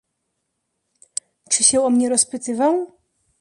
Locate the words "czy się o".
1.49-1.89